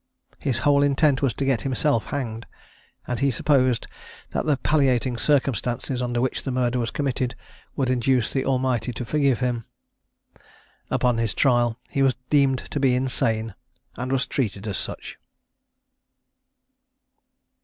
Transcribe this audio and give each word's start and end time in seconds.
His 0.39 0.57
whole 0.65 0.81
intent 0.81 1.21
was 1.21 1.35
to 1.35 1.45
get 1.45 1.61
himself 1.61 2.05
hanged; 2.05 2.47
and 3.05 3.19
he 3.19 3.29
supposed 3.29 3.85
that 4.31 4.47
the 4.47 4.57
palliating 4.57 5.15
circumstances 5.17 6.01
under 6.01 6.19
which 6.19 6.41
the 6.41 6.49
murder 6.49 6.79
was 6.79 6.89
committed 6.89 7.35
would 7.75 7.91
induce 7.91 8.33
the 8.33 8.43
Almighty 8.43 8.93
to 8.93 9.05
forgive 9.05 9.41
him. 9.41 9.65
Upon 10.89 11.19
his 11.19 11.35
trial 11.35 11.77
he 11.91 12.01
was 12.01 12.15
deemed 12.31 12.57
to 12.71 12.79
be 12.79 12.95
insane, 12.95 13.53
and 13.95 14.11
was 14.11 14.25
treated 14.25 14.65
as 14.65 14.79
such. 14.79 15.19